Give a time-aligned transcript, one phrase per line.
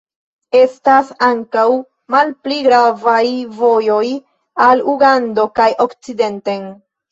[0.59, 1.65] Estas ankaŭ
[2.15, 3.21] malpli gravaj
[3.61, 4.03] vojoj
[4.71, 6.69] al Ugando kaj okcidenten.